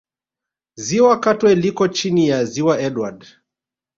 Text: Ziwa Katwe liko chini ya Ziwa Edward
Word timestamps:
Ziwa 0.83 1.15
Katwe 1.23 1.55
liko 1.55 1.87
chini 1.87 2.27
ya 2.27 2.45
Ziwa 2.45 2.79
Edward 2.81 3.25